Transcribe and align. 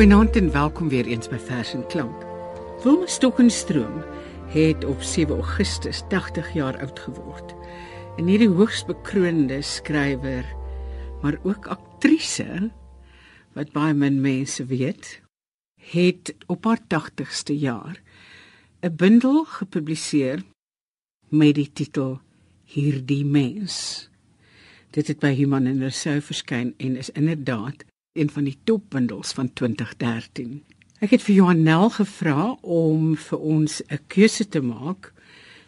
Goeienaand 0.00 0.36
en 0.36 0.52
welkom 0.52 0.88
weer 0.88 1.06
eens 1.06 1.28
by 1.28 1.36
Vers 1.36 1.74
en 1.76 1.82
Klank. 1.92 2.22
Wilma 2.82 3.06
Stokkenstroom 3.06 3.98
het 4.48 4.84
op 4.84 5.02
7 5.02 5.34
Augustus 5.34 6.00
80 6.08 6.54
jaar 6.56 6.78
oud 6.80 6.98
geword. 6.98 7.52
En 8.16 8.24
hierdie 8.24 8.48
hoogs 8.48 8.80
bekroonde 8.88 9.58
skrywer, 9.62 10.46
maar 11.20 11.36
ook 11.42 11.68
aktrise 11.68 12.70
wat 13.52 13.74
baie 13.76 13.92
min 13.92 14.22
mense 14.24 14.64
weet, 14.64 15.20
het 15.92 16.32
op 16.46 16.64
haar 16.64 16.80
80ste 16.80 17.52
jaar 17.52 18.00
'n 18.80 18.96
bundel 18.96 19.44
gepubliseer 19.44 20.40
met 21.28 21.54
die 21.54 21.70
titel 21.72 22.20
Hierdie 22.64 23.24
mens. 23.24 24.08
Dit 24.90 25.06
het 25.06 25.18
by 25.18 25.34
Human 25.34 25.66
en 25.66 25.78
Rousseau 25.78 26.20
verskyn 26.20 26.74
en 26.76 26.96
is 26.96 27.10
inderdaad 27.10 27.89
een 28.12 28.30
van 28.30 28.44
die 28.44 28.58
topbundels 28.64 29.32
van 29.32 29.52
2013. 29.52 30.62
Ek 30.98 31.12
het 31.14 31.22
vir 31.22 31.34
Johanel 31.34 31.92
gevra 31.94 32.56
om 32.60 33.14
vir 33.16 33.38
ons 33.38 33.82
'n 33.86 34.00
keuse 34.06 34.48
te 34.48 34.60
maak. 34.60 35.12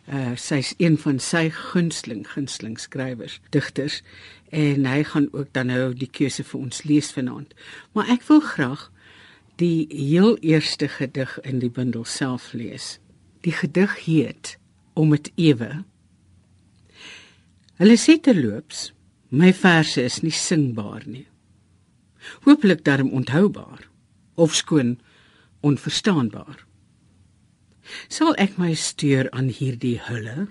Uh 0.09 0.35
sy's 0.35 0.75
een 0.77 0.99
van 0.99 1.19
sy 1.19 1.51
gunsteling 1.51 2.27
gunsteling 2.29 2.81
skrywers, 2.81 3.41
digters 3.51 4.03
en 4.51 4.87
hy 4.87 5.05
gaan 5.05 5.29
ook 5.33 5.53
dan 5.53 5.67
nou 5.67 5.95
die 5.95 6.11
keuse 6.11 6.45
vir 6.45 6.61
ons 6.61 6.83
lees 6.83 7.13
vanaand. 7.13 7.55
Maar 7.93 8.09
ek 8.09 8.23
wil 8.23 8.41
graag 8.41 8.91
die 9.57 9.87
heel 9.89 10.37
eerste 10.39 10.89
gedig 10.89 11.41
in 11.41 11.59
die 11.59 11.71
bundel 11.71 12.05
self 12.05 12.53
lees. 12.53 12.99
Die 13.41 13.53
gedig 13.53 14.05
heet 14.05 14.59
Om 14.95 15.11
dit 15.11 15.33
ewe. 15.35 15.85
Hulle 17.75 17.97
sê 17.97 18.21
terloops, 18.21 18.93
my 19.29 19.53
verse 19.53 20.03
is 20.03 20.21
nie 20.21 20.31
singbaar 20.31 21.03
nie 21.07 21.27
hooplik 22.45 22.85
darm 22.85 23.11
onthoubaar 23.11 23.89
of 24.35 24.55
skoon 24.55 24.99
onverstaanbaar. 25.61 26.65
Sal 28.09 28.35
ek 28.41 28.59
my 28.59 28.75
stuur 28.79 29.31
aan 29.31 29.51
hierdie 29.53 29.99
hulle? 30.09 30.49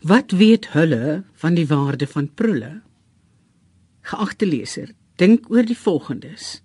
Wat 0.00 0.30
weet 0.36 0.70
hulle 0.76 1.24
van 1.40 1.56
die 1.56 1.66
waarde 1.66 2.06
van 2.06 2.28
prulle? 2.34 2.80
Geagte 4.06 4.46
leser, 4.46 4.92
dink 5.20 5.50
oor 5.50 5.66
die 5.66 5.78
volgendes. 5.78 6.60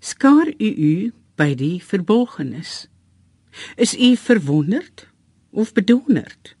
Skaar 0.00 0.52
u 0.58 0.68
u 0.68 0.94
by 1.36 1.54
die 1.56 1.80
verborgenis? 1.84 2.86
Is 3.76 3.96
u 3.96 4.14
verwonderd 4.16 5.08
of 5.50 5.72
bedonderd? 5.72 6.54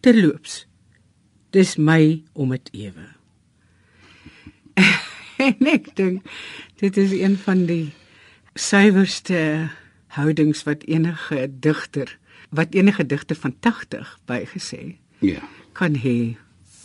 Terloops, 0.00 0.64
dis 1.50 1.76
my 1.76 2.22
om 2.32 2.54
dit 2.54 2.72
ewe. 2.86 3.06
En 5.48 5.66
ek 5.76 5.90
dink 5.96 6.22
dit 6.80 6.96
is 6.96 7.12
een 7.16 7.36
van 7.44 7.66
die 7.66 7.92
suiwerste 8.58 9.68
houdings 10.18 10.62
wat 10.66 10.82
enige 10.88 11.46
digter 11.60 12.16
wat 12.50 12.72
enige 12.74 13.04
digter 13.06 13.36
van 13.36 13.54
80 13.60 14.18
bygesê 14.30 14.96
Ja. 15.20 15.40
kan 15.72 15.94
hê 15.98 16.36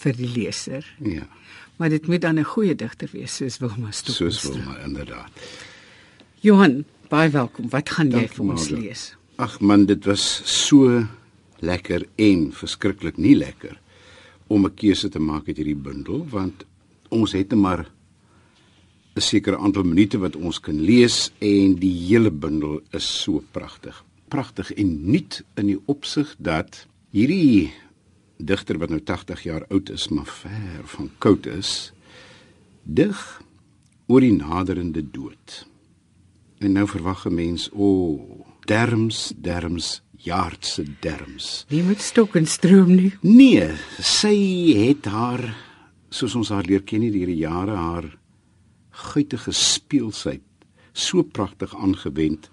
vir 0.03 0.13
die 0.17 0.27
leser. 0.27 0.83
Ja. 0.99 1.23
Maar 1.77 1.89
dit 1.89 2.07
moet 2.07 2.21
dan 2.21 2.39
'n 2.39 2.43
goeie 2.43 2.75
digter 2.75 3.09
wees 3.13 3.35
soos 3.35 3.57
Wilma 3.59 3.91
Soos 3.91 3.97
Stokkenstroom. 4.15 4.53
wil 4.55 4.65
maar 4.65 4.83
inderdaad. 4.83 5.31
Johan, 6.41 6.83
baie 7.09 7.29
welkom. 7.29 7.69
Wat 7.69 7.89
gaan 7.89 8.05
jy 8.11 8.11
Dankie, 8.11 8.35
vir 8.35 8.45
ons 8.45 8.69
Margo. 8.69 8.81
lees? 8.85 9.15
Ag 9.37 9.59
man, 9.61 9.85
dit 9.85 10.05
was 10.05 10.41
so 10.45 11.07
lekker 11.59 12.05
en 12.15 12.51
verskriklik 12.51 13.17
nie 13.17 13.35
lekker 13.35 13.79
om 14.47 14.65
'n 14.65 14.73
keuse 14.75 15.09
te 15.09 15.19
maak 15.19 15.47
uit 15.47 15.57
hierdie 15.57 15.75
bundel 15.75 16.27
want 16.29 16.65
ons 17.09 17.31
het 17.31 17.49
net 17.51 17.59
maar 17.59 17.85
'n 19.15 19.21
sekere 19.21 19.57
aantal 19.57 19.83
minute 19.83 20.17
wat 20.17 20.35
ons 20.35 20.59
kan 20.59 20.79
lees 20.81 21.31
en 21.39 21.75
die 21.77 21.93
hele 22.07 22.31
bundel 22.31 22.81
is 22.91 23.05
so 23.05 23.43
pragtig. 23.51 24.03
Pragtig 24.27 24.71
en 24.73 25.11
nuut 25.11 25.43
in 25.55 25.67
die 25.67 25.79
opsig 25.85 26.35
dat 26.39 26.87
hierdie 27.11 27.73
digter 28.37 28.79
wat 28.81 28.89
nou 28.89 28.99
80 28.99 29.43
jaar 29.43 29.65
oud 29.69 29.89
is, 29.89 30.07
maar 30.09 30.25
ver 30.25 30.81
van 30.95 31.11
koud 31.17 31.45
is, 31.45 31.93
dig 32.83 33.41
oor 34.07 34.21
die 34.21 34.33
naderende 34.33 35.03
dood. 35.11 35.67
En 36.59 36.71
nou 36.71 36.87
verwag 36.87 37.25
'n 37.27 37.35
mens, 37.35 37.69
o, 37.71 37.85
oh, 37.85 38.47
derms, 38.65 39.33
derms, 39.37 40.01
jaartse 40.17 40.85
derms. 40.99 41.65
Wie 41.67 41.83
moet 41.83 42.01
Stokkenstroom 42.01 42.95
nie? 42.95 43.13
Nee, 43.21 43.69
sy 43.99 44.35
het 44.87 45.05
haar 45.05 45.55
soos 46.09 46.35
ons 46.35 46.49
haar 46.49 46.65
leer 46.65 46.81
ken 46.81 46.99
nie 46.99 47.11
deur 47.11 47.27
die 47.27 47.41
jare 47.41 47.75
haar 47.75 48.17
guitige 48.93 49.51
speelsheid 49.51 50.41
so 50.93 51.23
pragtig 51.23 51.75
aangewend 51.75 52.49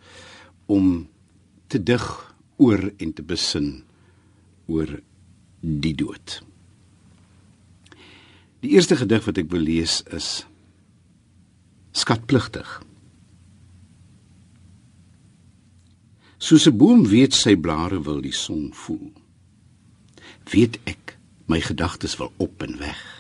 om 0.66 1.08
te 1.66 1.82
dig 1.82 2.34
oor 2.56 2.92
en 2.96 3.12
te 3.12 3.22
besin 3.22 3.82
oor 4.66 5.00
die 5.60 5.94
dood. 5.94 6.40
Die 8.60 8.72
eerste 8.76 8.96
gedig 8.96 9.24
wat 9.24 9.40
ek 9.40 9.50
wil 9.52 9.64
lees 9.64 10.00
is 10.12 10.44
Skatpligtig. 11.90 12.68
Soos 16.38 16.66
'n 16.68 16.76
boom 16.76 17.02
weet 17.06 17.34
sy 17.34 17.56
blare 17.56 18.00
wil 18.02 18.20
die 18.20 18.32
son 18.32 18.70
voel. 18.72 19.12
Weet 20.52 20.78
ek 20.84 21.18
my 21.46 21.60
gedagtes 21.60 22.16
wil 22.16 22.32
op 22.36 22.62
en 22.62 22.78
weg. 22.78 23.19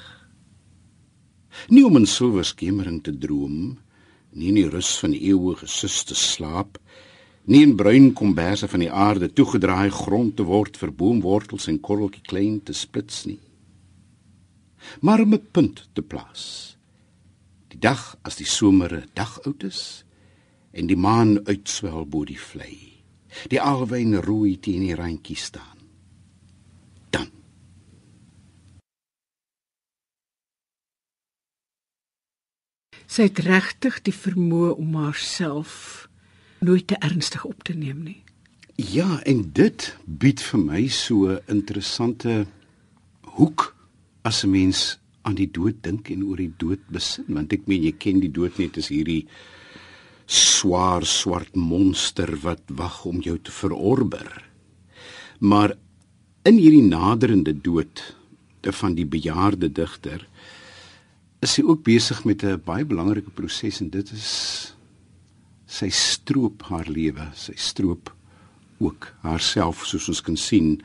Nie 1.68 1.84
om 1.84 1.96
in 1.96 2.06
silwer 2.06 2.44
skemering 2.44 3.02
te 3.02 3.12
droom, 3.12 3.78
nie 4.32 4.48
in 4.48 4.58
die 4.60 4.68
rus 4.70 4.94
van 5.02 5.12
die 5.14 5.22
eeue 5.28 5.56
gesuste 5.60 6.14
slaap, 6.14 6.78
nie 7.50 7.62
in 7.66 7.76
bruin 7.76 8.12
komberse 8.16 8.68
van 8.70 8.84
die 8.84 8.90
aarde 8.92 9.30
toegedraai 9.32 9.90
grond 9.90 10.36
te 10.38 10.46
word 10.46 10.76
vir 10.80 10.92
boomwortels 10.94 11.68
en 11.72 11.80
korreltjie 11.82 12.22
klein 12.28 12.60
te 12.64 12.76
splits 12.76 13.24
nie. 13.26 13.40
Maar 15.00 15.20
om 15.20 15.34
'n 15.34 15.46
punt 15.52 15.88
te 15.92 16.02
plaas. 16.02 16.76
Die 17.68 17.78
dag 17.78 18.16
as 18.22 18.36
die 18.36 18.46
somere 18.46 19.04
dag 19.14 19.40
oud 19.46 19.64
is 19.64 20.04
en 20.72 20.86
die 20.86 20.96
maan 20.96 21.46
uitswel 21.46 22.06
bo 22.06 22.24
die 22.24 22.38
vlei. 22.38 23.02
Die 23.48 23.60
alwyn 23.60 24.16
rooi 24.22 24.58
teen 24.58 24.80
die 24.80 24.94
randjie 24.94 25.36
staan. 25.36 25.78
Dan 27.10 27.30
Sy 33.10 33.26
het 33.26 33.40
regtig 33.42 33.96
die 34.06 34.14
vermoë 34.14 34.76
om 34.78 34.94
haarself 35.00 35.72
nooit 36.62 36.86
te 36.92 36.98
ernstig 37.02 37.42
op 37.48 37.64
te 37.66 37.74
neem 37.74 38.04
nie. 38.06 38.20
Ja, 38.78 39.18
en 39.26 39.48
dit 39.56 39.88
bied 40.06 40.38
vir 40.40 40.60
my 40.62 40.82
so 40.88 41.26
'n 41.26 41.40
interessante 41.48 42.46
hoek 43.34 43.74
as 44.22 44.44
'n 44.44 44.50
mens 44.50 44.98
aan 45.22 45.34
die 45.34 45.50
dood 45.50 45.82
dink 45.82 46.10
en 46.10 46.22
oor 46.22 46.36
die 46.36 46.54
dood 46.56 46.86
besin, 46.88 47.24
want 47.28 47.52
ek 47.52 47.66
meen 47.66 47.82
jy 47.82 47.92
ken 47.98 48.20
die 48.20 48.30
dood 48.30 48.58
net 48.58 48.78
as 48.78 48.88
hierdie 48.88 49.26
swaar 50.26 51.04
swart 51.04 51.56
monster 51.56 52.36
wat 52.42 52.62
wag 52.68 53.04
om 53.04 53.20
jou 53.20 53.38
te 53.38 53.50
verorber. 53.50 54.44
Maar 55.40 55.74
in 56.44 56.56
hierdie 56.56 56.86
naderende 56.86 57.60
dood 57.60 58.14
van 58.62 58.94
die 58.94 59.06
bejaarde 59.06 59.72
digter 59.72 60.28
is 61.40 61.56
hy 61.56 61.64
ook 61.64 61.82
besig 61.84 62.24
met 62.24 62.44
'n 62.44 62.60
baie 62.64 62.84
belangrike 62.84 63.30
proses 63.30 63.80
en 63.80 63.90
dit 63.90 64.12
is 64.12 64.74
sy 65.66 65.88
stroop 65.88 66.62
haar 66.62 66.88
lewe, 66.88 67.30
sy 67.34 67.54
stroop 67.56 68.14
ook 68.78 69.14
haarself 69.22 69.86
soos 69.86 70.08
ons 70.08 70.20
kan 70.20 70.36
sien 70.36 70.80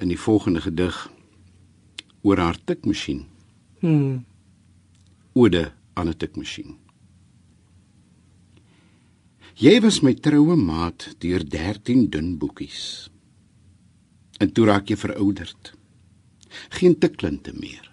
in 0.00 0.08
die 0.08 0.18
volgende 0.18 0.60
gedig 0.60 1.10
oor 2.22 2.38
haar 2.38 2.58
tikmasjien. 2.64 3.26
Hmm. 3.80 4.24
Ode 5.34 5.72
aan 5.94 6.08
'n 6.08 6.16
tikmasjien. 6.16 6.76
Jy 9.54 9.80
was 9.80 10.00
my 10.02 10.14
troue 10.14 10.56
maat 10.56 11.14
deur 11.18 11.44
13 11.44 12.10
dun 12.10 12.38
boekies. 12.38 13.10
En 14.40 14.52
toe 14.52 14.66
raak 14.66 14.88
jy 14.88 14.96
verouderd. 14.96 15.74
Geen 16.68 16.98
tiklinte 16.98 17.52
meer. 17.52 17.91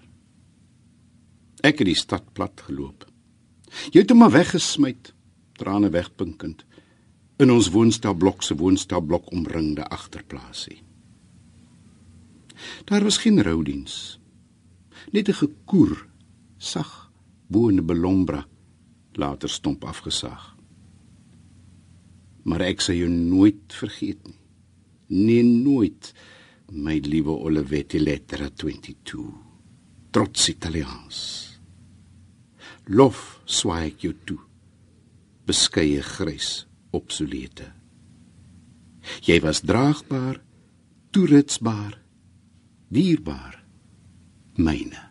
Ek 1.61 1.81
het 1.81 1.89
die 1.89 1.97
stad 1.97 2.33
plat 2.33 2.61
geloop. 2.67 3.06
Jy 3.91 4.01
het 4.01 4.11
hom 4.13 4.23
maar 4.23 4.33
weggesmy, 4.33 4.95
trane 5.59 5.89
wegpinkend 5.94 6.65
in 7.39 7.51
ons 7.53 7.69
woonstelblok 7.71 8.44
se 8.44 8.56
woonstelblok 8.59 9.31
omringde 9.31 9.85
agterplaasie. 9.88 10.81
Daar 12.89 13.03
was 13.03 13.21
geen 13.23 13.39
roudiens. 13.44 14.19
Net 15.11 15.29
'n 15.29 15.39
gekoer 15.44 16.07
sag 16.57 17.11
bo 17.47 17.69
in 17.69 17.79
'n 17.79 17.85
belombra 17.85 18.47
later 19.13 19.50
stomp 19.50 19.83
afgesaag. 19.83 20.55
Maar 22.44 22.62
ek 22.62 22.81
sal 22.81 22.95
jou 22.95 23.09
nooit 23.09 23.73
vergeet 23.73 24.27
nie. 24.27 24.39
Nee 25.07 25.44
nooit, 25.44 26.13
my 26.71 27.00
liewe 27.00 27.31
Olivetti 27.31 28.00
lettera 28.00 28.50
22. 28.50 29.33
Trots 30.12 30.50
Italiaans. 30.50 31.49
Lof 32.89 33.39
swaai 33.45 33.89
ek 33.91 34.06
jou 34.06 34.13
toe. 34.25 34.44
beskeie 35.50 36.01
grys 36.06 36.68
obsolete. 36.94 37.71
Jy 39.25 39.39
was 39.41 39.63
draagbaar, 39.65 40.38
toeritsbaar, 41.09 41.95
dierbaar, 42.94 43.56
myne. 44.62 45.09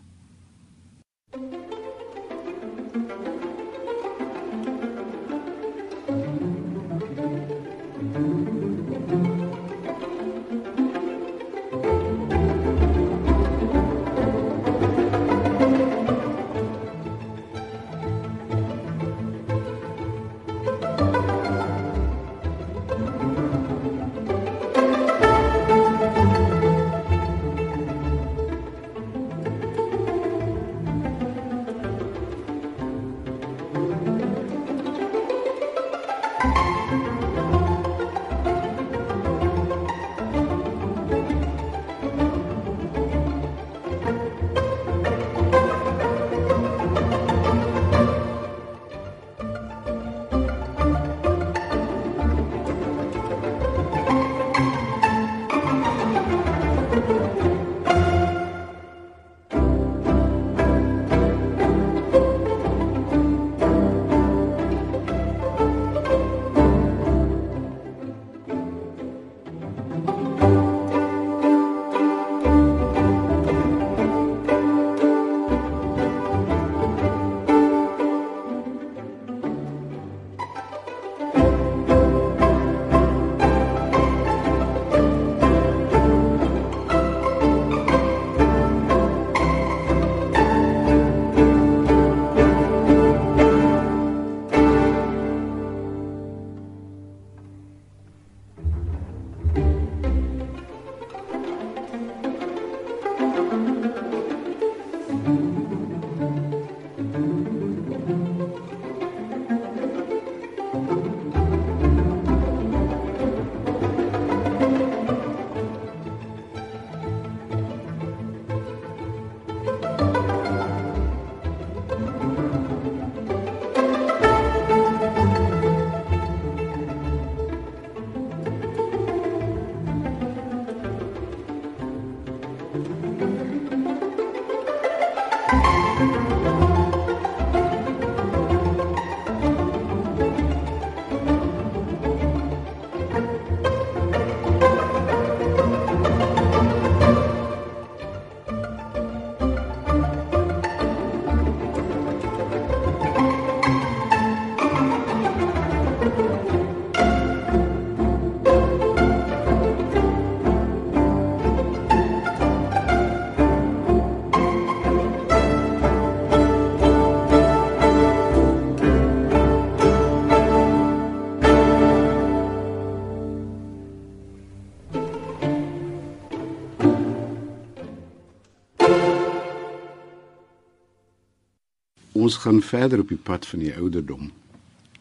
Ons 182.28 182.42
gaan 182.44 182.60
verder 182.60 183.00
op 183.00 183.08
die 183.08 183.20
pad 183.24 183.46
van 183.48 183.62
die 183.64 183.72
ouderdom. 183.72 184.28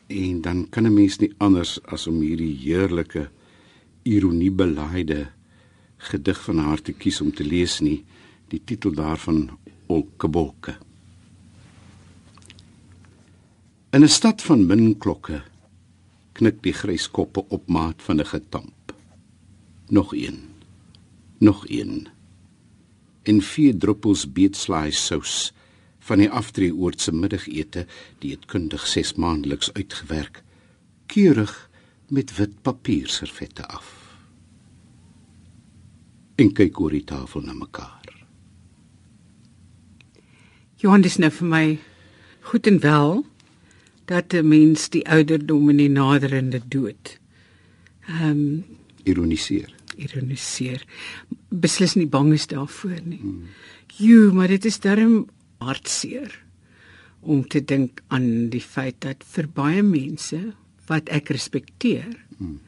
En 0.08 0.42
dan 0.42 0.70
kan 0.70 0.86
'n 0.88 0.94
mens 0.94 1.18
nie 1.20 1.34
anders 1.38 1.80
as 1.84 2.08
om 2.08 2.22
hierdie 2.22 2.56
heerlike 2.56 3.30
ironiebelaaide 4.04 5.28
gedig 5.98 6.44
van 6.44 6.58
haar 6.58 6.82
te 6.82 6.94
kies 6.94 7.22
om 7.22 7.32
te 7.32 7.44
lees 7.44 7.80
nie, 7.80 8.06
die 8.48 8.62
titel 8.64 8.92
daarvan 8.92 9.58
Olkebolke. 9.88 10.78
In 13.92 14.04
'n 14.04 14.08
stad 14.08 14.42
van 14.42 14.66
min 14.66 14.98
klokke 14.98 15.42
knik 16.34 16.62
die 16.62 16.74
grys 16.74 17.12
koppe 17.12 17.44
op 17.50 17.68
maat 17.68 18.02
van 18.02 18.20
'n 18.20 18.26
getamp. 18.26 18.94
Nog 19.90 20.16
een. 20.16 20.40
Nog 21.40 21.70
een. 21.70 22.08
En 23.24 23.42
vier 23.42 23.78
druppels 23.78 24.32
beetslaai 24.32 24.92
sous 24.92 25.54
van 26.08 26.24
die 26.24 26.30
aftreeoort 26.32 27.02
se 27.04 27.12
middagete 27.12 27.86
dieetkundig 28.24 28.88
6 28.88 29.16
maandeliks 29.22 29.72
uitgewerk 29.74 30.42
keurig 31.12 31.54
met 32.08 32.36
wit 32.38 32.56
papierservette 32.64 33.68
af 33.68 33.94
en 36.38 36.54
kyk 36.54 36.80
oor 36.80 36.96
die 36.96 37.06
tafel 37.08 37.46
na 37.46 37.56
mekaar 37.58 37.96
Johan 40.78 41.02
dis 41.02 41.18
nou 41.18 41.32
vir 41.34 41.50
my 41.54 41.66
goed 42.52 42.68
en 42.70 42.80
wel 42.84 43.26
dat 44.08 44.34
'n 44.34 44.48
mens 44.48 44.90
die 44.90 45.06
ouderdom 45.10 45.70
en 45.70 45.78
die 45.78 45.90
naderende 45.90 46.62
dood 46.68 47.18
ehm 48.08 48.30
um, 48.30 48.66
ironiseer 49.04 49.74
ironiseer 49.98 50.86
beslis 51.50 51.96
nie 51.98 52.08
bang 52.08 52.34
is 52.34 52.48
daarvoor 52.48 53.00
nie. 53.04 53.20
Hmm. 53.22 53.44
Jo, 53.98 54.32
maar 54.34 54.48
dit 54.48 54.66
is 54.66 54.80
darm 54.80 55.26
hartseer 55.64 56.44
om 57.20 57.48
te 57.48 57.64
dink 57.64 58.02
aan 58.14 58.50
die 58.54 58.62
feit 58.62 59.02
dat 59.06 59.24
vir 59.36 59.50
baie 59.54 59.84
mense 59.84 60.40
wat 60.88 61.10
ek 61.14 61.32
respekteer 61.36 62.14
hmm. 62.38 62.60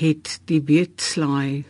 het 0.00 0.38
die 0.50 0.60
beetslaai 0.60 1.64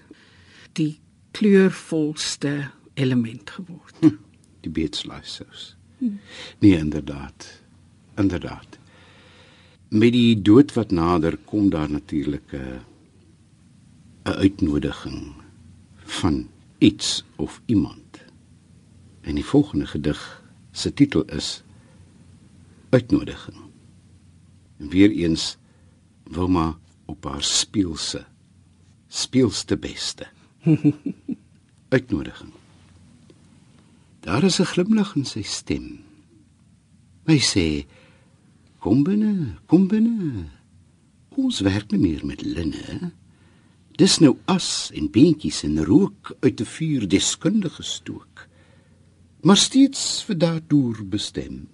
die 0.78 0.94
kleurvolste 1.36 2.70
element 3.00 3.50
geword. 3.50 3.94
Hm, 4.00 4.16
die 4.64 4.72
beetslaai 4.72 5.22
sous. 5.24 5.74
Hmm. 5.98 6.18
Nee, 6.62 6.76
inderdaad. 6.78 7.48
Inderdaad. 8.20 8.78
Met 9.90 10.14
die 10.14 10.38
dood 10.42 10.72
wat 10.76 10.94
nader 10.94 11.36
kom 11.50 11.70
daar 11.70 11.90
natuurlik 11.90 12.54
'n 12.54 12.80
'n 14.24 14.36
uitnodiging 14.44 15.34
van 16.04 16.48
iets 16.78 17.24
of 17.36 17.60
iemand 17.66 18.09
En 19.20 19.34
die 19.34 19.44
volgende 19.44 19.86
gedig 19.86 20.42
se 20.70 20.94
titel 20.94 21.24
is 21.24 21.62
Uitnodiging. 22.90 23.56
En 24.76 24.88
weer 24.88 25.10
eens 25.10 25.56
Wilma 26.24 26.78
op 27.04 27.24
haar 27.24 27.42
speelse 27.42 28.26
speelste 29.10 29.76
beste. 29.76 30.26
Uitnodiging. 31.88 32.52
Daar 34.20 34.42
is 34.42 34.60
'n 34.60 34.64
glimlag 34.72 35.14
in 35.16 35.24
sy 35.24 35.42
stem. 35.42 36.04
Hy 37.26 37.38
sê: 37.38 37.86
Kom 38.78 39.02
binne, 39.02 39.58
kom 39.66 39.88
binne. 39.88 40.44
Ons 41.28 41.60
werk 41.60 41.90
nie 41.90 42.00
meer 42.00 42.26
met 42.26 42.42
linne. 42.42 43.12
Dis 43.90 44.18
nou 44.18 44.36
as 44.44 44.90
en 44.94 45.10
beentjies 45.10 45.62
en 45.62 45.84
rook 45.84 46.36
uit 46.40 46.60
'n 46.60 46.64
vuur 46.64 47.08
deskundige 47.08 47.82
stook. 47.82 48.29
Maar 49.40 49.56
steeds 49.56 50.22
vir 50.28 50.36
daartoe 50.36 51.04
bestem. 51.04 51.68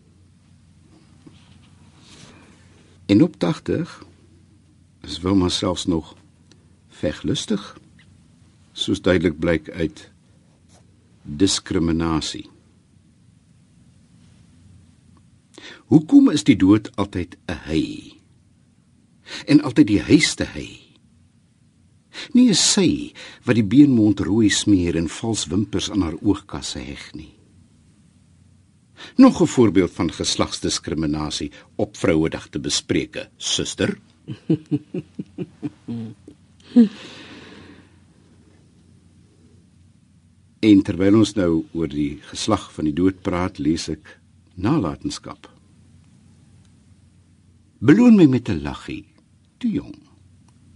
En 3.06 3.22
op 3.22 3.38
80 3.38 4.04
is 5.00 5.20
Wilma 5.20 5.48
selfs 5.48 5.86
nog 5.86 6.16
veglustig 6.88 7.78
soos 8.72 9.00
duidelik 9.02 9.38
blyk 9.38 9.70
uit 9.70 10.10
diskriminasie. 11.22 12.50
Hoekom 15.86 16.30
is 16.30 16.44
die 16.44 16.56
dood 16.56 16.90
altyd 16.96 17.36
'n 17.46 17.60
hy? 17.66 18.12
En 19.46 19.62
altyd 19.62 19.86
die 19.86 20.02
huiste 20.02 20.44
hy? 20.44 20.80
Nie 22.32 22.48
is 22.48 22.72
sy 22.72 23.12
wat 23.44 23.54
die 23.54 23.64
beenmond 23.64 24.20
rooi 24.20 24.50
smeer 24.50 24.96
en 24.96 25.08
vals 25.08 25.46
wimpers 25.46 25.90
aan 25.90 26.02
haar 26.02 26.18
oogkasse 26.22 26.78
heg 26.78 27.12
nie. 27.14 27.35
Nog 29.16 29.42
'n 29.42 29.46
voorbeeld 29.46 29.92
van 29.92 30.12
geslagsdiskriminasie 30.12 31.52
op 31.76 31.96
Vrouedag 31.96 32.48
te 32.48 32.60
bespreek, 32.60 33.28
suster. 33.36 33.98
En 40.66 40.80
terwyl 40.82 41.18
ons 41.20 41.34
nou 41.36 41.50
oor 41.72 41.88
die 41.88 42.18
geslag 42.30 42.64
van 42.74 42.88
die 42.88 42.94
dood 42.96 43.20
praat, 43.22 43.60
lees 43.62 43.86
ek 43.92 44.08
nalatenskap. 44.54 45.46
Beloon 47.78 48.16
my 48.16 48.26
met 48.26 48.48
'n 48.48 48.62
laggie, 48.62 49.04
toe 49.58 49.70
jong. 49.70 49.98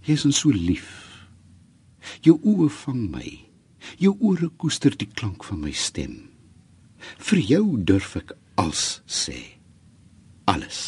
Jy 0.05 0.13
is 0.13 0.37
so 0.37 0.49
lief. 0.49 1.27
Jou 2.21 2.39
oë 2.43 2.69
vang 2.69 3.11
my. 3.11 3.39
Jou 3.97 4.15
ore 4.19 4.49
koester 4.57 4.97
die 4.97 5.09
klank 5.13 5.43
van 5.43 5.59
my 5.59 5.71
stem. 5.71 6.30
Vir 7.17 7.39
jou 7.39 7.65
durf 7.77 8.15
ek 8.19 8.35
als 8.61 9.01
sê. 9.07 9.37
Alles. 10.45 10.79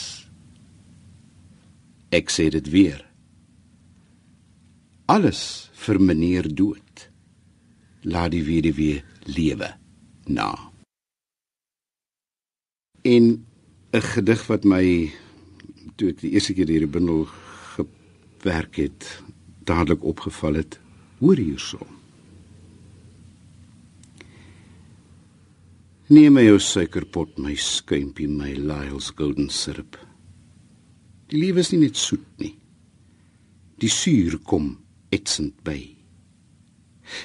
Ek 2.14 2.30
sê 2.30 2.50
dit 2.54 2.70
weer. 2.70 3.02
Alles 5.10 5.70
vir 5.84 6.00
meneer 6.00 6.48
dood 6.48 7.08
laat 8.04 8.32
die 8.34 8.44
weduwee 8.44 9.02
lewe 9.26 9.74
na. 10.28 10.52
En 13.04 13.46
'n 13.94 14.02
gedig 14.02 14.48
wat 14.48 14.64
my 14.64 15.12
toe 15.96 16.10
ek 16.10 16.22
die 16.22 16.32
eerste 16.32 16.54
keer 16.54 16.68
hierdie 16.68 16.90
bundel 16.90 17.26
gewerk 17.76 18.76
het, 18.76 19.24
dadelik 19.64 20.04
opgeval 20.04 20.54
het, 20.54 20.80
hoor 21.20 21.38
hierso. 21.38 21.80
Neem 26.14 26.36
my 26.36 26.44
jou 26.46 26.60
suikerpot, 26.62 27.40
my 27.42 27.56
skuimpie, 27.58 28.28
my 28.30 28.52
Lyle's 28.54 29.08
golden 29.18 29.48
syrup. 29.50 29.96
Die 31.32 31.40
lewe 31.42 31.64
is 31.64 31.72
nie 31.72 31.80
net 31.88 31.98
soet 31.98 32.28
nie. 32.38 32.52
Die 33.82 33.90
suur 33.90 34.36
kom 34.46 34.68
etsend 35.16 35.56
by. 35.66 35.80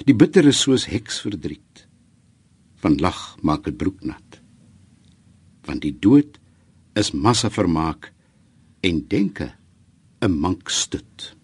Die 0.07 0.15
bitter 0.17 0.47
is 0.49 0.63
soos 0.63 0.87
heksverdriet. 0.89 1.83
Van 2.81 2.97
lag 3.03 3.19
maak 3.45 3.67
dit 3.67 3.77
broek 3.77 4.01
nat. 4.09 4.39
Want 5.67 5.85
die 5.85 5.93
dood 5.93 6.39
is 6.97 7.13
massa 7.13 7.53
vermaak 7.53 8.09
en 8.81 9.05
denke 9.05 9.51
'n 10.23 10.33
mank 10.33 10.69
stut. 10.69 11.35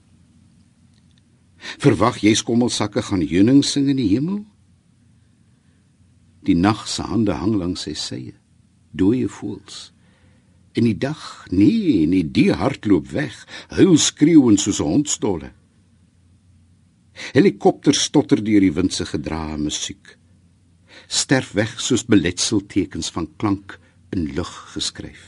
Verwag 1.78 2.24
jy 2.24 2.34
skommelsakke 2.34 3.02
gaan 3.02 3.22
heuning 3.22 3.62
sing 3.62 3.90
in 3.90 4.02
die 4.02 4.10
hemel? 4.16 4.46
Die 6.46 6.56
nag 6.56 6.86
se 6.88 7.04
hande 7.10 7.34
hang 7.34 7.56
langs 7.58 7.86
sy 7.88 7.96
sye, 7.98 8.34
dooie 8.94 9.28
voels. 9.28 9.90
En 10.76 10.86
die 10.86 10.98
dag, 10.98 11.22
nee, 11.50 12.06
nee, 12.06 12.26
die 12.26 12.52
hardloop 12.54 13.10
weg, 13.16 13.38
huil 13.74 13.98
skreeuend 13.98 14.60
soos 14.62 14.82
'n 14.82 14.92
hondstolle. 14.92 15.52
Helikopters 17.34 18.02
stotter 18.04 18.44
deur 18.44 18.60
die 18.62 18.74
wind 18.76 18.94
se 18.94 19.06
gedrae 19.06 19.58
musiek. 19.58 20.18
Sterf 21.08 21.54
weg 21.54 21.80
soos 21.80 22.06
beletseltekens 22.06 23.10
van 23.12 23.30
klank 23.38 23.80
in 24.12 24.34
lug 24.36 24.52
geskryf. 24.74 25.24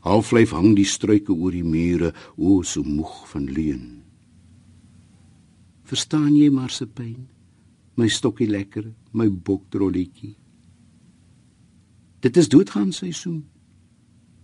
Halflyf 0.00 0.50
hang 0.56 0.74
die 0.76 0.88
struike 0.88 1.32
oor 1.32 1.52
die 1.52 1.64
mure, 1.64 2.14
o 2.36 2.62
so 2.62 2.82
moeg 2.82 3.28
van 3.28 3.44
leuen. 3.44 4.02
Verstaan 5.84 6.36
jy 6.36 6.48
maar 6.54 6.70
se 6.70 6.86
pyn? 6.86 7.28
My 8.00 8.08
stokkie 8.08 8.48
lekker, 8.48 8.86
my 9.12 9.28
boktrolletjie. 9.28 10.32
Dit 12.24 12.36
is 12.40 12.48
doodgaan 12.48 12.92
seisoen. 12.96 13.42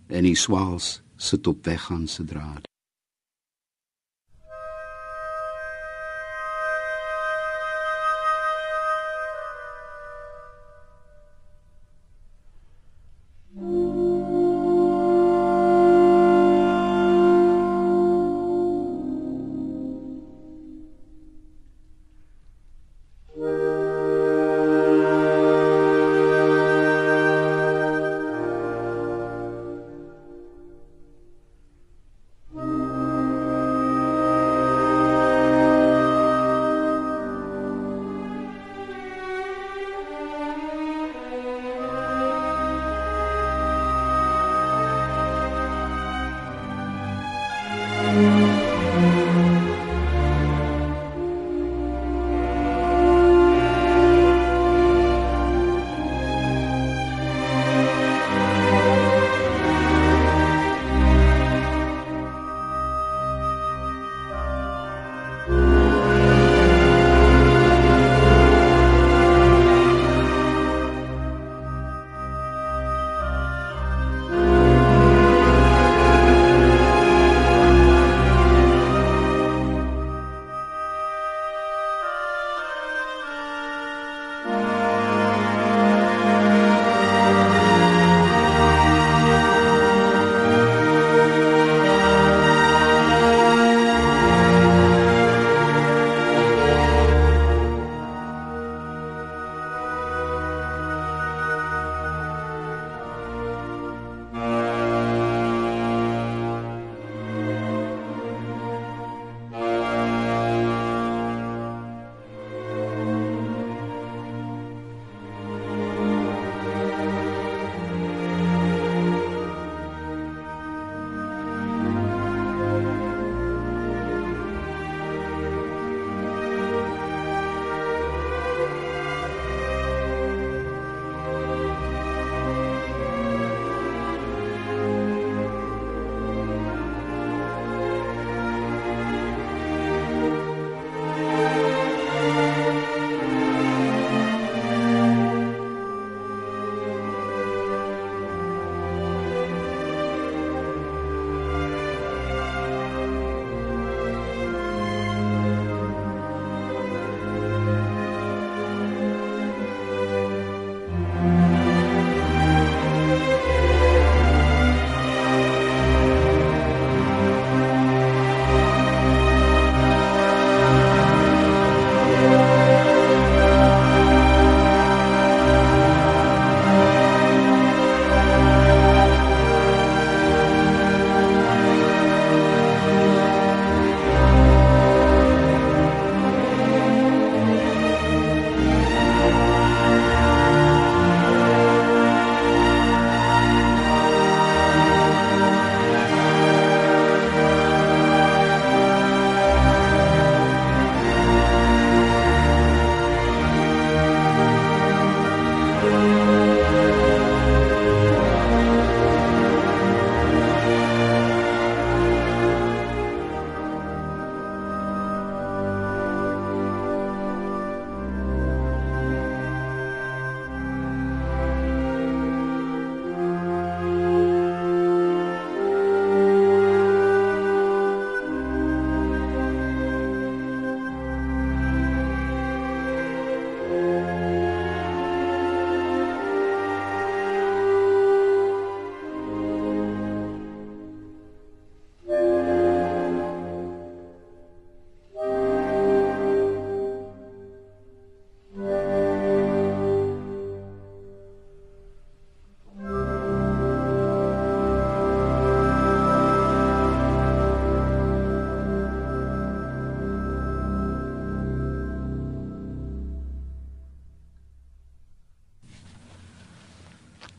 En 0.07 0.27
die 0.27 0.37
swaals 0.37 1.01
sit 1.15 1.47
op 1.49 1.65
weggaan 1.65 2.05
se 2.07 2.23
draad. 2.23 2.67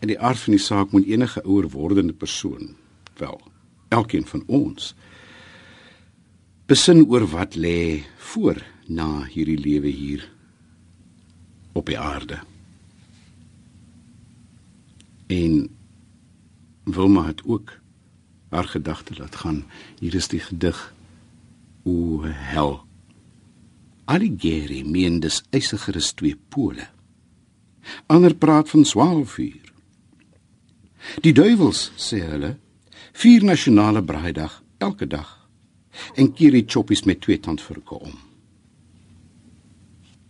In 0.08 0.14
die 0.14 0.24
aard 0.24 0.40
van 0.40 0.54
die 0.54 0.62
saak 0.64 0.92
moet 0.96 1.04
enige 1.04 1.42
ouer 1.44 1.66
wordende 1.68 2.14
persoon, 2.16 2.70
wel, 3.20 3.34
elkeen 3.92 4.24
van 4.24 4.40
ons 4.46 4.94
besin 6.64 7.02
oor 7.04 7.26
wat 7.28 7.58
lê 7.60 8.06
voor 8.30 8.56
na 8.88 9.26
hierdie 9.28 9.58
lewe 9.60 9.92
hier 9.92 10.24
op 11.76 11.92
die 11.92 11.98
aarde. 12.00 12.40
En 15.28 15.68
Wilma 16.88 17.26
het 17.28 17.44
ook 17.44 17.76
haar 18.48 18.72
gedagte 18.72 19.20
laat 19.20 19.36
gaan. 19.36 19.64
Hier 20.00 20.16
is 20.16 20.32
die 20.32 20.40
gedig 20.40 20.94
O 21.84 22.24
hel. 22.24 22.80
Alighieri 24.08 24.84
meen 24.88 25.20
dis 25.20 25.42
eisiger 25.52 26.00
is 26.00 26.14
twee 26.16 26.36
pole. 26.48 26.88
Ander 28.08 28.32
praat 28.34 28.72
van 28.72 28.84
swaalvuur. 28.84 29.68
Die 31.24 31.32
duiwels 31.32 31.88
sê 31.96 32.20
hulle 32.22 32.54
vier 33.18 33.44
nasionale 33.44 34.02
braaidag 34.04 34.60
elke 34.78 35.08
dag 35.08 35.30
en 36.14 36.32
kierie 36.36 36.64
choppies 36.66 37.04
met 37.08 37.20
twee 37.24 37.40
tandvurke 37.40 37.96
om. 37.96 38.14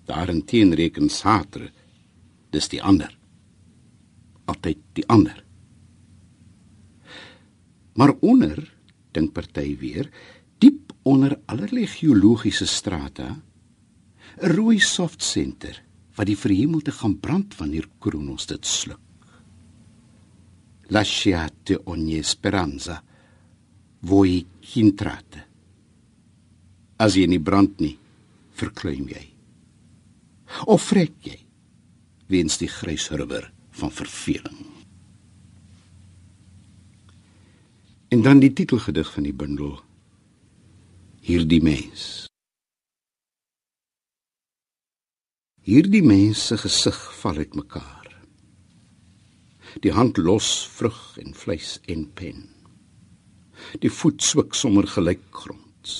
Daarenteen 0.08 0.72
reken 0.78 1.10
Sartre 1.12 1.68
dis 2.54 2.70
die 2.72 2.80
ander. 2.80 3.10
Altyd 4.48 4.80
die 4.96 5.04
ander. 5.12 5.44
Maar 7.98 8.14
onder, 8.22 8.62
dink 9.12 9.34
party 9.36 9.74
weer, 9.80 10.08
diep 10.62 10.94
onder 11.02 11.34
allerlei 11.50 11.86
geologiese 11.86 12.66
strate, 12.66 13.26
'n 14.38 14.54
rooi 14.54 14.78
soft 14.78 15.22
center 15.22 15.82
wat 16.14 16.26
die 16.26 16.38
verhemelte 16.38 16.92
gaan 16.92 17.18
brand 17.18 17.56
wanneer 17.56 17.88
Kronos 17.98 18.46
dit 18.46 18.66
sluk. 18.66 19.07
Lasciate 20.90 21.80
ogni 21.84 22.22
speranza 22.22 23.02
voi 24.00 24.46
intrate. 24.74 25.44
As 26.96 27.14
jy 27.14 27.26
nie 27.28 27.40
brand 27.40 27.76
nie, 27.82 27.96
verkleim 28.58 29.08
jy. 29.10 29.24
Of 30.66 30.88
vrek 30.90 31.18
jy 31.28 31.36
weens 32.32 32.56
die 32.60 32.70
grys 32.72 33.10
rubber 33.12 33.50
van 33.78 33.92
verveling. 33.92 34.64
En 38.08 38.24
dan 38.24 38.40
die 38.40 38.52
titelgedig 38.56 39.12
van 39.12 39.28
die 39.28 39.36
bundel. 39.36 39.76
Hierdie 41.20 41.60
mens. 41.60 42.24
Hierdie 45.68 46.02
mens 46.02 46.46
se 46.48 46.56
gesig 46.56 46.96
val 47.20 47.44
uitmekaar. 47.44 47.97
Die 49.82 49.92
hand 49.94 50.18
los 50.18 50.66
vrug 50.78 51.18
en 51.22 51.34
vleis 51.34 51.78
en 51.86 52.06
pen. 52.18 52.48
Die 53.82 53.90
voet 53.90 54.22
swik 54.22 54.54
sommer 54.54 54.86
gelyk 54.90 55.22
gronds. 55.30 55.94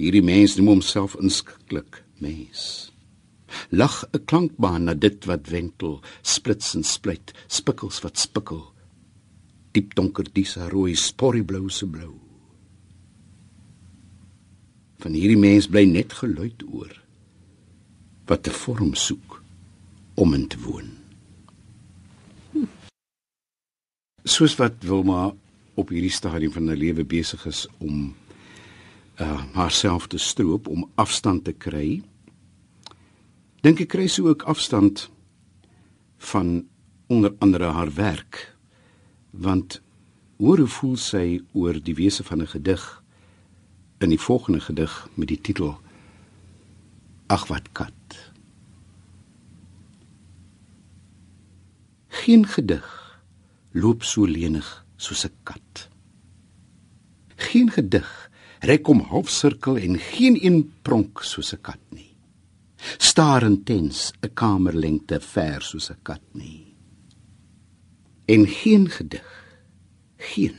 Hierdie 0.00 0.24
mens 0.24 0.56
noem 0.56 0.76
homself 0.76 1.16
inskikkelik 1.20 2.02
mens. 2.18 2.90
Lag 3.70 4.04
'n 4.12 4.24
klankbaan 4.24 4.84
na 4.84 4.94
dit 4.94 5.24
wat 5.26 5.50
wentel, 5.50 6.00
splits 6.22 6.74
en 6.74 6.84
splyt, 6.84 7.32
spikkels 7.48 8.02
wat 8.02 8.18
spikkel 8.18 8.70
diep 9.74 9.94
donker 9.94 10.26
dis 10.34 10.56
rooi 10.72 10.96
sporrieblou 10.98 11.68
se 11.70 11.86
blou. 11.86 12.14
Van 15.00 15.14
hierdie 15.16 15.38
mens 15.38 15.68
bly 15.70 15.84
net 15.88 16.16
geluid 16.20 16.64
oor 16.66 16.96
wat 18.26 18.46
'n 18.46 18.58
vorm 18.62 18.94
soek 18.94 19.39
om 20.20 20.34
in 20.36 20.46
te 20.52 20.58
woon. 20.60 20.88
Soos 24.28 24.56
wat 24.60 24.82
Wilma 24.84 25.30
op 25.80 25.88
hierdie 25.88 26.12
stadium 26.12 26.52
van 26.52 26.68
haar 26.68 26.76
lewe 26.80 27.06
besig 27.08 27.46
is 27.48 27.64
om 27.78 28.10
uh 29.20 29.40
haarself 29.56 30.06
te 30.12 30.18
stroop 30.20 30.68
om 30.68 30.86
afstand 31.00 31.44
te 31.44 31.52
kry. 31.52 32.00
Dink 33.64 33.80
ek 33.84 33.92
kry 33.96 34.06
sy 34.08 34.24
ook 34.24 34.44
afstand 34.48 35.08
van 36.30 36.66
onder 37.08 37.34
andere 37.40 37.72
haar 37.76 37.92
werk 37.96 38.42
want 39.30 39.80
hoor 40.40 40.64
hoe 40.64 40.72
voel 40.72 40.96
sy 40.96 41.24
oor 41.52 41.76
die 41.80 41.96
wese 41.96 42.24
van 42.24 42.42
'n 42.42 42.52
gedig 42.56 42.84
in 44.00 44.08
die 44.08 44.20
volgende 44.20 44.60
gedig 44.60 45.08
met 45.14 45.28
die 45.28 45.40
titel 45.40 45.78
Ag 47.28 47.46
wat 47.46 47.72
kat 47.72 47.99
Geen 52.10 52.46
gedig 52.46 52.86
loop 53.70 54.02
so 54.02 54.26
lenig 54.26 54.66
soos 54.96 55.24
'n 55.24 55.34
kat. 55.42 55.88
Geen 57.36 57.70
gedig 57.70 58.30
rek 58.60 58.88
om 58.88 59.00
halfsirkel 59.00 59.76
en 59.76 59.98
geen 59.98 60.36
een 60.44 60.72
pronk 60.82 61.22
soos 61.22 61.52
'n 61.54 61.60
kat 61.60 61.84
nie. 61.88 62.16
Staar 62.98 63.42
intens 63.42 64.12
'n 64.20 64.34
kamerlengte 64.34 65.20
ver 65.20 65.62
soos 65.62 65.90
'n 65.90 66.02
kat 66.02 66.22
nie. 66.32 66.74
En 68.26 68.46
geen 68.46 68.90
gedig 68.90 69.30
geen 70.16 70.56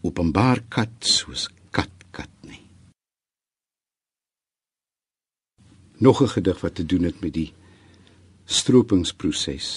openbaar 0.00 0.60
kat 0.68 0.94
soos 1.00 1.48
kat 1.70 1.92
kat 2.10 2.34
nie. 2.40 2.66
Nog 5.98 6.22
'n 6.22 6.28
gedig 6.28 6.60
wat 6.60 6.74
te 6.74 6.86
doen 6.86 7.02
het 7.02 7.20
met 7.20 7.32
die 7.32 7.52
stropingsproses 8.54 9.68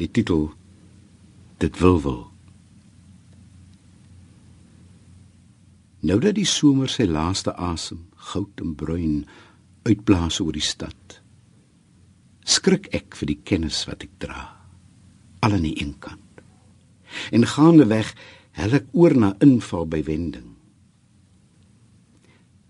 die 0.00 0.10
titel 0.18 0.48
dit 1.62 1.80
wil 1.82 2.00
wil 2.06 2.20
nou 6.06 6.18
dat 6.22 6.36
die 6.38 6.48
somer 6.48 6.92
sy 6.92 7.08
laaste 7.10 7.54
asem 7.70 8.04
goud 8.32 8.64
en 8.64 8.76
bruin 8.82 9.22
uitblaas 9.88 10.42
oor 10.44 10.54
die 10.56 10.68
stad 10.72 11.20
skrik 12.46 12.92
ek 12.94 13.18
vir 13.18 13.34
die 13.34 13.42
kennis 13.52 13.82
wat 13.90 14.06
ek 14.06 14.14
dra 14.22 14.56
al 15.46 15.52
aan 15.52 15.66
die 15.66 15.80
een 15.80 15.94
kant. 15.98 16.20
En 17.30 17.46
gaande 17.46 17.86
weg 17.86 18.14
hel 18.58 18.78
ek 18.80 18.88
oor 18.92 19.14
na 19.14 19.34
inval 19.44 19.86
by 19.86 20.02
wending. 20.06 20.54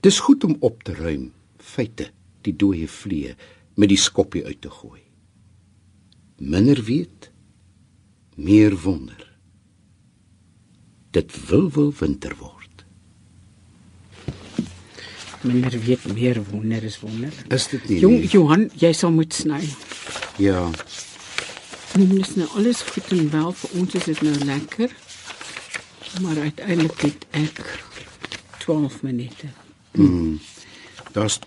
Dis 0.04 0.20
goed 0.22 0.44
om 0.44 0.56
op 0.60 0.82
te 0.84 0.94
ruim 0.94 1.30
feite, 1.58 2.10
die 2.44 2.54
dooie 2.54 2.88
vlee 2.88 3.34
met 3.76 3.92
die 3.92 4.00
skoppie 4.00 4.44
uit 4.44 4.60
te 4.64 4.70
gooi. 4.72 5.02
Minder 6.36 6.82
weet, 6.84 7.30
meer 8.36 8.76
wonder. 8.84 9.22
Dit 11.16 11.32
wil 11.48 11.70
wil 11.72 11.92
winter 11.98 12.36
word. 12.40 12.84
Minder 15.40 15.76
weet, 15.80 16.04
meer 16.12 16.42
wonder 16.50 16.84
is 16.84 16.98
wonder. 17.00 17.32
Is 17.48 17.68
dit 17.72 17.88
nie? 17.88 18.00
Jong 18.00 18.24
Johan, 18.32 18.66
jy 18.80 18.92
sal 18.96 19.12
moet 19.12 19.36
sny. 19.36 19.62
Ja. 20.40 20.66
Dit 21.96 22.12
is 22.18 22.34
nou 22.36 22.48
alles 22.60 22.82
goed 22.84 23.12
en 23.16 23.30
wel 23.32 23.52
vir 23.60 23.78
ons 23.80 23.96
is 24.00 24.08
dit 24.10 24.24
nou 24.24 24.36
lekker. 24.44 24.92
Maar 26.24 26.40
uiteindelik 26.48 27.00
het 27.04 27.26
ek 27.36 27.60
12 28.64 29.02
minute. 29.02 29.48
Mm. 29.96 30.40
Daar's 31.12 31.38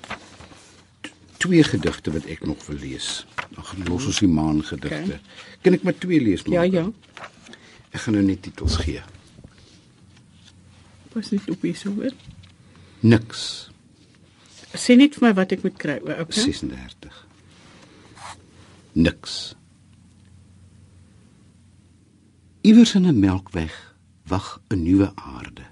twee 1.40 1.64
gedigte 1.64 2.12
wat 2.12 2.28
ek 2.32 2.44
nog 2.48 2.66
wil 2.68 2.80
lees. 2.82 3.10
Gaan 3.56 3.88
los 3.88 4.08
ons 4.10 4.20
die 4.24 4.30
maan 4.32 4.60
gedigte. 4.66 5.20
Okay. 5.20 5.56
Kan 5.64 5.78
ek 5.78 5.86
maar 5.88 5.98
twee 5.98 6.20
lees 6.24 6.44
maar? 6.46 6.66
Ja, 6.66 6.84
ja. 6.84 7.28
Ek 7.96 8.04
gaan 8.04 8.20
nou 8.20 8.26
net 8.26 8.44
titels 8.46 8.78
gee. 8.84 9.02
Pas 11.14 11.32
net 11.34 11.48
op 11.50 11.64
hier 11.66 11.78
so 11.80 11.94
hoor. 11.96 12.14
Niks. 13.00 13.46
Sê 14.78 14.96
net 15.00 15.16
vir 15.18 15.30
my 15.30 15.34
wat 15.40 15.56
ek 15.56 15.64
moet 15.66 15.80
kry, 15.82 15.98
okay? 16.04 16.44
36. 16.44 17.24
Niks. 19.00 19.40
Iewers 22.68 22.94
in 23.00 23.08
'n 23.08 23.20
melkweg 23.20 23.74
wag 24.28 24.60
'n 24.70 24.84
nuwe 24.84 25.12
aarde. 25.16 25.66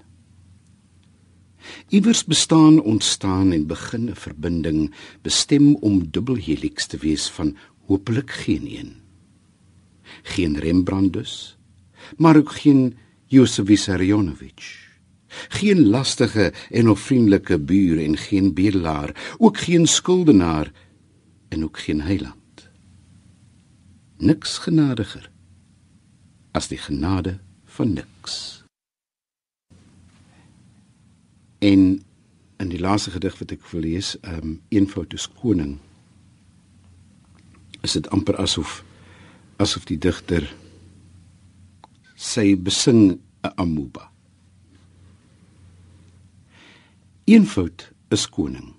Iewers 1.88 2.24
bestaan 2.24 2.82
ontstaan 2.82 3.52
en 3.52 3.66
begin 3.66 4.10
'n 4.10 4.14
verbinding 4.14 4.94
bestem 5.22 5.74
om 5.74 6.10
dubbelhelix 6.10 6.86
te 6.86 6.96
wees 6.96 7.28
van 7.28 7.56
hopelik 7.86 8.30
geen 8.30 8.78
een. 8.78 8.92
Geen 10.22 10.58
Rembrandt 10.58 11.12
dus, 11.12 11.56
maar 12.16 12.36
ook 12.36 12.52
geen 12.52 12.96
Josef 13.26 13.66
Vissarionovich. 13.66 14.86
Geen 15.48 15.86
lastige 15.86 16.52
en 16.70 16.88
onvriendelike 16.88 17.58
buur 17.58 18.04
en 18.04 18.16
geen 18.16 18.54
bedelaar, 18.54 19.34
ook 19.38 19.58
geen 19.58 19.86
skuldenaar 19.86 20.72
en 21.48 21.64
ook 21.64 21.78
geen 21.78 22.00
heiland. 22.00 22.70
Niks 24.16 24.58
genadiger 24.58 25.30
as 26.52 26.68
die 26.68 26.78
genade 26.78 27.38
van 27.64 27.92
niks. 27.92 28.57
En 31.58 32.02
in 32.58 32.68
die 32.68 32.80
laaste 32.80 33.10
gedig 33.10 33.38
wat 33.38 33.52
ek 33.54 33.66
wil 33.70 33.86
lees, 33.86 34.16
ehm 34.20 34.42
um, 34.42 34.56
eenvoud 34.68 35.12
is 35.12 35.28
koning. 35.40 35.78
is 37.80 37.92
dit 37.92 38.08
amper 38.10 38.36
asof 38.42 38.82
asof 39.62 39.86
die 39.88 39.98
digter 39.98 40.44
sy 42.18 42.56
besing 42.56 43.20
'n 43.46 43.52
amoeba. 43.56 44.10
Eenvoud 47.24 47.92
is 48.10 48.26
koning. 48.28 48.74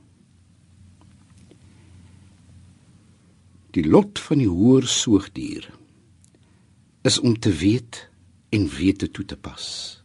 Die 3.71 3.85
lot 3.87 4.19
van 4.19 4.37
die 4.37 4.49
hoër 4.49 4.87
soogdier 4.87 5.69
is 7.01 7.19
om 7.19 7.39
te 7.39 7.51
weet 7.51 8.09
en 8.49 8.67
wete 8.67 9.11
toe 9.11 9.25
te 9.25 9.37
pas. 9.37 9.98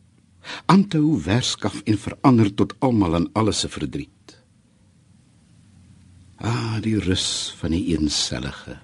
Aanhou 0.66 1.20
werskaf 1.24 1.80
en 1.84 1.98
verander 1.98 2.50
tot 2.54 2.74
almal 2.78 3.14
en 3.20 3.28
alles 3.32 3.64
se 3.64 3.68
verdriet. 3.68 4.36
Ah, 6.36 6.80
die 6.82 6.98
rus 6.98 7.54
van 7.58 7.70
die 7.70 7.84
eensellige. 7.94 8.78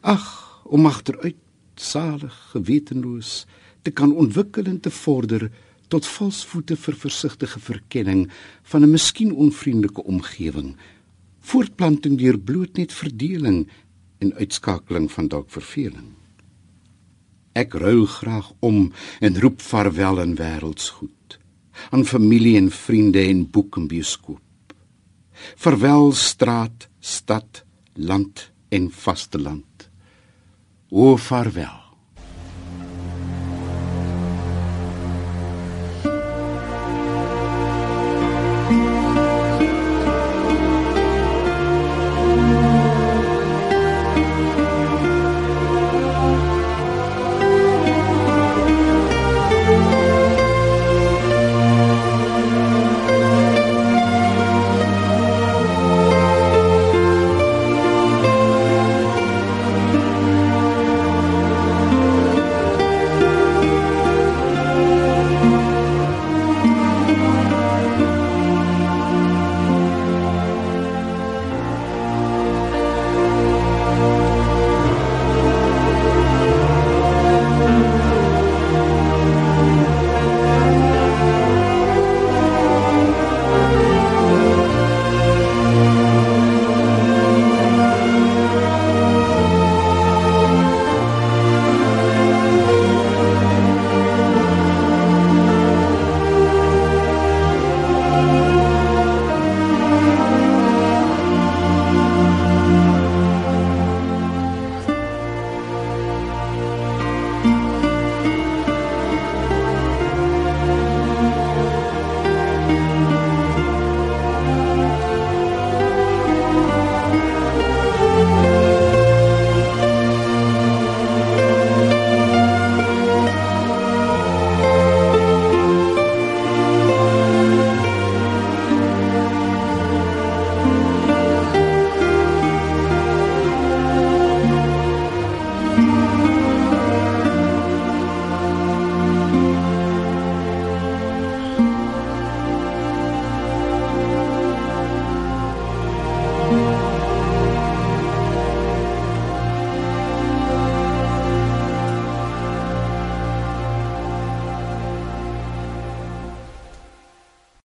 Ag, 0.00 0.24
om 0.64 0.86
agteruit 0.86 1.36
salig 1.76 2.34
gewetenloos 2.52 3.44
te 3.82 3.90
kan 3.90 4.14
ontwikkel 4.14 4.68
en 4.70 4.80
te 4.80 4.90
vorder 4.90 5.50
tot 5.92 6.06
valsvoete 6.06 6.76
vir 6.76 6.96
versigtige 6.96 7.60
verkenning 7.60 8.30
van 8.62 8.82
'n 8.82 8.90
miskien 8.90 9.32
onvriendelike 9.32 10.02
omgewing 10.04 10.76
voortplanting 11.42 12.18
deur 12.18 12.38
bloot 12.38 12.76
net 12.78 12.92
verdeling 12.92 13.68
en 14.18 14.34
uitskakeling 14.38 15.10
van 15.12 15.28
dalk 15.28 15.50
verveling 15.50 16.12
ek 17.52 17.74
ruil 17.74 18.06
graag 18.06 18.52
om 18.60 18.92
en 19.20 19.40
roep 19.40 19.60
vaarwel 19.60 20.20
aan 20.20 20.36
wêreldsgoed 20.40 21.38
aan 21.90 22.04
familie 22.04 22.56
en 22.56 22.70
vriende 22.70 23.22
en 23.26 23.50
boek 23.50 23.76
en 23.76 23.86
bioskoop. 23.88 24.74
Verwel 25.56 26.12
straat 26.12 26.88
stad 27.00 27.64
land 27.94 28.50
en 28.68 28.90
vasteland. 28.90 29.88
O 30.90 31.16
vaarwel 31.16 31.81